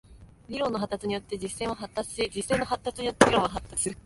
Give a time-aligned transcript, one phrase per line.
[0.49, 3.97] 理論の発達によって実践は発達し、実践の発達によって理論は発達する。